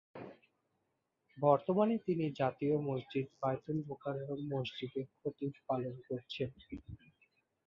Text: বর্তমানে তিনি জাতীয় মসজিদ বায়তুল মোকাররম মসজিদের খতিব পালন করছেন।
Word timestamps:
বর্তমানে 1.37 1.95
তিনি 2.07 2.25
জাতীয় 2.39 2.75
মসজিদ 2.87 3.27
বায়তুল 3.41 3.77
মোকাররম 3.87 4.39
মসজিদের 4.53 5.05
খতিব 5.15 5.51
পালন 5.67 5.95
করছেন। 6.07 6.49